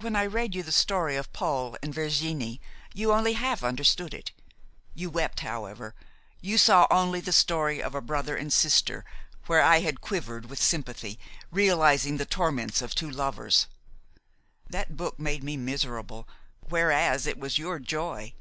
[0.00, 2.60] "When I read you the story of Paul and Virginie,
[2.92, 4.32] you only half understood it.
[4.92, 5.94] You wept, however;
[6.40, 9.04] you saw only the story of a brother and sister
[9.46, 11.16] where I had quivered with sympathy,
[11.52, 13.68] realizing the torments of two lovers.
[14.68, 16.28] That book made me miserable,
[16.62, 18.32] whereas it was your joy.